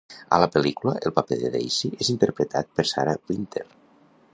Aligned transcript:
A 0.35 0.37
la 0.43 0.47
pel·lícula, 0.55 0.93
el 1.09 1.13
paper 1.19 1.39
de 1.43 1.53
Daisy 1.57 1.93
és 2.07 2.11
interpretat 2.15 2.75
per 2.81 2.91
Sarah 2.95 3.19
Wynter. 3.33 3.69